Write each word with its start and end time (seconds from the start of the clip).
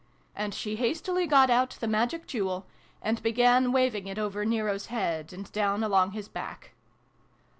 And 0.35 0.51
she 0.55 0.77
hastily 0.77 1.27
got 1.27 1.51
out 1.51 1.77
the 1.79 1.87
Magic 1.87 2.25
Jewel, 2.25 2.65
and 3.03 3.21
began 3.21 3.71
waving 3.71 4.07
it 4.07 4.17
over 4.17 4.43
Nero's 4.43 4.87
head, 4.87 5.31
and 5.31 5.51
down 5.51 5.83
along 5.83 6.13
his 6.13 6.27
back. 6.27 6.73